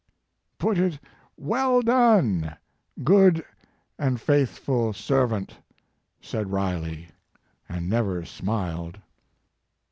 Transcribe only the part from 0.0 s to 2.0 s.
2OJ "Put it, Well